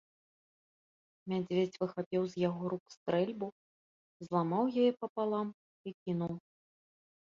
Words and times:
Мядзведзь 1.33 1.77
выхапіў 1.83 2.23
з 2.33 2.43
яго 2.49 2.63
рук 2.75 2.83
стрэльбу, 2.97 3.47
зламаў 4.29 4.63
яе 4.81 4.91
папалам 5.05 5.47
і 5.87 5.99
кінуў. 6.03 6.33